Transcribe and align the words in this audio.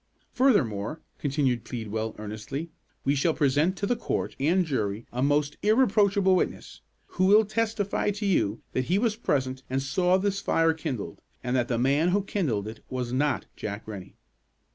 "Furthermore," 0.33 0.99
continued 1.19 1.63
Pleadwell, 1.63 2.15
earnestly, 2.17 2.71
"we 3.05 3.13
shall 3.13 3.35
present 3.35 3.77
to 3.77 3.85
the 3.85 3.95
court 3.95 4.35
and 4.39 4.65
jury 4.65 5.05
a 5.13 5.21
most 5.21 5.57
irreproachable 5.61 6.35
witness, 6.35 6.81
who 7.05 7.25
will 7.27 7.45
testify 7.45 8.09
to 8.09 8.25
you 8.25 8.63
that 8.71 8.85
he 8.85 8.97
was 8.97 9.15
present 9.15 9.61
and 9.69 9.79
saw 9.79 10.17
this 10.17 10.39
fire 10.41 10.73
kindled, 10.73 11.21
and 11.43 11.55
that 11.55 11.67
the 11.67 11.77
man 11.77 12.07
who 12.09 12.23
kindled 12.23 12.67
it 12.67 12.83
was 12.89 13.13
not 13.13 13.45
Jack 13.55 13.87
Rennie." 13.87 14.15